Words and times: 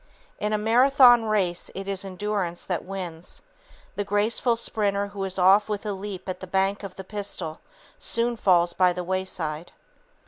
In 0.39 0.51
a 0.51 0.57
Marathon 0.57 1.25
race 1.25 1.69
it 1.75 1.87
is 1.87 2.03
endurance 2.03 2.65
that 2.65 2.83
wins. 2.83 3.43
The 3.95 4.03
graceful 4.03 4.57
sprinter 4.57 5.05
who 5.09 5.23
is 5.25 5.37
off 5.37 5.69
with 5.69 5.85
a 5.85 5.93
leap 5.93 6.27
at 6.27 6.39
the 6.39 6.47
bark 6.47 6.81
of 6.81 6.95
the 6.95 7.03
pistol 7.03 7.59
soon 7.99 8.35
falls 8.35 8.73
by 8.73 8.93
the 8.93 9.03
wayside. 9.03 9.73